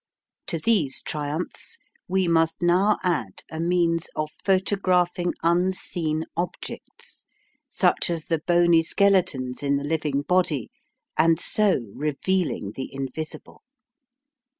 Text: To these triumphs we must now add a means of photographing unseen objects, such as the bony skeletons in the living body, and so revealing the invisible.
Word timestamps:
To 0.47 0.57
these 0.57 0.99
triumphs 1.03 1.77
we 2.07 2.27
must 2.27 2.59
now 2.59 2.97
add 3.03 3.43
a 3.51 3.59
means 3.59 4.09
of 4.15 4.31
photographing 4.43 5.35
unseen 5.43 6.25
objects, 6.35 7.27
such 7.69 8.09
as 8.09 8.25
the 8.25 8.39
bony 8.39 8.81
skeletons 8.81 9.61
in 9.61 9.77
the 9.77 9.83
living 9.83 10.23
body, 10.23 10.71
and 11.19 11.39
so 11.39 11.85
revealing 11.93 12.71
the 12.75 12.89
invisible. 12.91 13.61